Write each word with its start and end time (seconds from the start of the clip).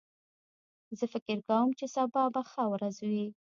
زه 0.97 1.05
فکر 1.13 1.37
کوم 1.47 1.67
چې 1.79 1.85
سبا 1.95 2.23
به 2.33 2.41
ښه 2.51 2.63
ورځ 2.73 2.95
وي 3.09 3.25